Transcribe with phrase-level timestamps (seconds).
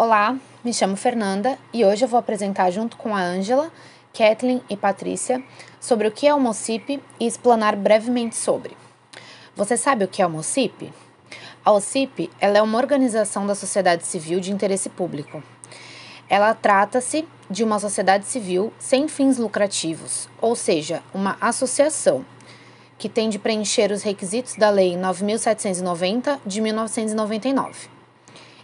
[0.00, 3.68] Olá, me chamo Fernanda e hoje eu vou apresentar junto com a Ângela,
[4.16, 5.42] Kathleen e Patrícia
[5.80, 8.76] sobre o que é o MOCIP e explanar brevemente sobre.
[9.56, 10.92] Você sabe o que é o MOCIP?
[11.64, 15.42] A OCIP ela é uma organização da sociedade civil de interesse público.
[16.28, 22.24] Ela trata-se de uma sociedade civil sem fins lucrativos, ou seja, uma associação
[22.96, 27.97] que tem de preencher os requisitos da Lei 9790 de 1999.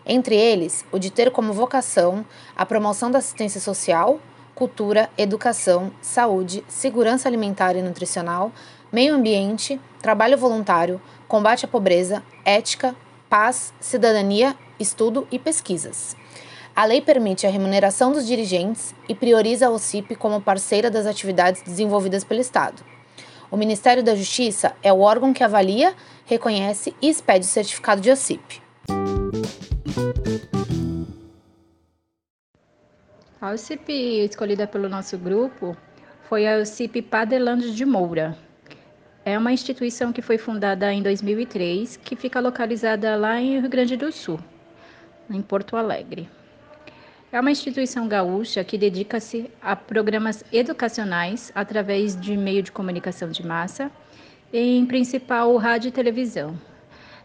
[0.07, 2.24] Entre eles, o de ter como vocação
[2.55, 4.20] a promoção da assistência social,
[4.55, 8.52] cultura, educação, saúde, segurança alimentar e nutricional,
[8.92, 12.95] meio ambiente, trabalho voluntário, combate à pobreza, ética,
[13.30, 16.14] paz, cidadania, estudo e pesquisas.
[16.77, 21.62] A lei permite a remuneração dos dirigentes e prioriza a OCIP como parceira das atividades
[21.62, 22.83] desenvolvidas pelo Estado.
[23.50, 25.95] O Ministério da Justiça é o órgão que avalia,
[26.27, 28.63] reconhece e expede o certificado de OCIP.
[33.41, 33.93] A OCIP
[34.28, 35.77] escolhida pelo nosso grupo
[36.25, 38.36] foi a OCIP Paderland de Moura.
[39.25, 43.97] É uma instituição que foi fundada em 2003, que fica localizada lá em Rio Grande
[43.97, 44.41] do Sul,
[45.31, 46.29] em Porto Alegre.
[47.31, 53.47] É uma instituição gaúcha que dedica-se a programas educacionais através de meio de comunicação de
[53.47, 53.92] massa,
[54.53, 56.58] em principal rádio e televisão,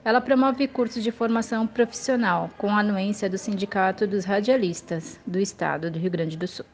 [0.03, 5.91] ela promove cursos de formação profissional com a anuência do Sindicato dos Radialistas do Estado
[5.91, 6.65] do Rio Grande do Sul.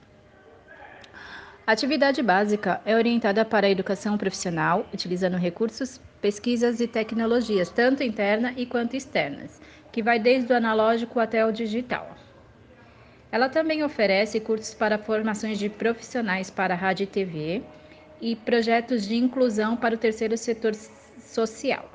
[1.66, 8.03] A atividade básica é orientada para a educação profissional, utilizando recursos, pesquisas e tecnologias, tanto
[8.03, 9.59] interna e quanto externas,
[9.92, 12.16] que vai desde o analógico até o digital.
[13.31, 17.64] Ela também oferece cursos para formações de profissionais para rádio e TV
[18.22, 20.76] e projetos de inclusão para o terceiro setor
[21.20, 21.90] social.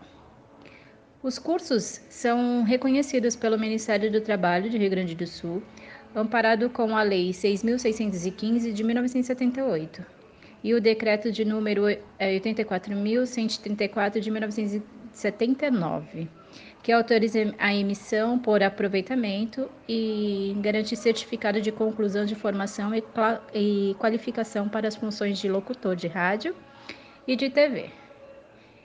[1.22, 5.62] Os cursos são reconhecidos pelo Ministério do Trabalho de Rio Grande do Sul,
[6.14, 10.02] amparado com a Lei 6.615 de 1978
[10.64, 11.82] e o Decreto de número
[12.18, 16.26] 84.134 de 1979,
[16.82, 22.92] que autoriza a emissão por aproveitamento e garante certificado de conclusão de formação
[23.52, 26.56] e qualificação para as funções de locutor de rádio
[27.28, 27.99] e de TV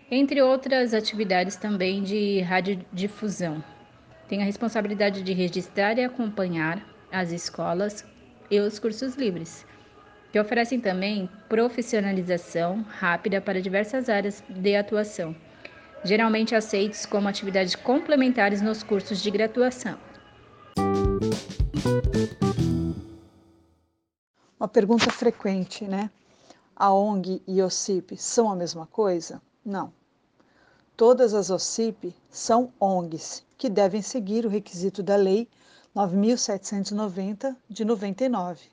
[0.10, 3.64] entre outras atividades também de radiodifusão.
[4.28, 8.06] Tem a responsabilidade de registrar e acompanhar as escolas
[8.50, 9.66] e os cursos livres,
[10.32, 15.36] que oferecem também profissionalização rápida para diversas áreas de atuação,
[16.04, 19.98] geralmente aceitos como atividades complementares nos cursos de graduação.
[24.60, 26.10] Uma pergunta frequente, né?
[26.76, 29.42] A ONG e o CIP são a mesma coisa?
[29.66, 29.92] Não.
[30.96, 35.50] Todas as OCIP são ONGs, que devem seguir o requisito da Lei
[35.96, 38.70] 9.790 de 99.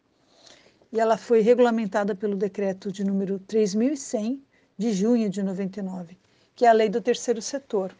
[0.92, 4.38] E ela foi regulamentada pelo decreto de número 3.100
[4.76, 6.18] de junho de 99,
[6.54, 7.96] que é a Lei do Terceiro Setor.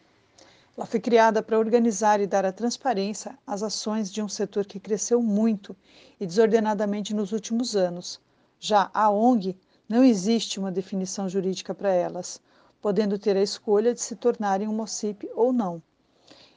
[0.77, 4.79] Ela foi criada para organizar e dar a transparência às ações de um setor que
[4.79, 5.75] cresceu muito
[6.19, 8.21] e desordenadamente nos últimos anos.
[8.59, 9.57] Já a ONG
[9.89, 12.39] não existe uma definição jurídica para elas
[12.83, 15.81] podendo ter a escolha de se tornarem um OCIP ou não.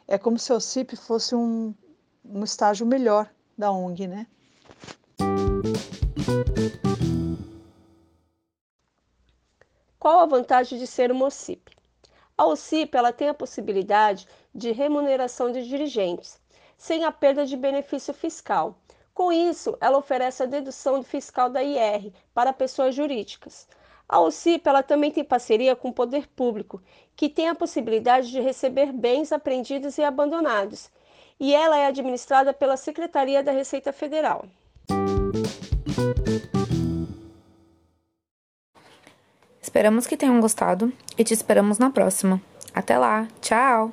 [0.08, 1.72] É como se o OCIP fosse um,
[2.24, 4.26] um estágio melhor da ONG, né?
[10.00, 11.76] Qual a vantagem de ser uma OCIP?
[12.36, 16.40] A OCIP ela tem a possibilidade de remuneração de dirigentes,
[16.76, 18.76] sem a perda de benefício fiscal.
[19.14, 23.68] Com isso, ela oferece a dedução fiscal da IR para pessoas jurídicas.
[24.08, 26.80] A OCIP ela também tem parceria com o poder público,
[27.16, 30.90] que tem a possibilidade de receber bens apreendidos e abandonados,
[31.40, 34.44] e ela é administrada pela Secretaria da Receita Federal.
[39.60, 42.40] Esperamos que tenham gostado e te esperamos na próxima.
[42.72, 43.92] Até lá, tchau!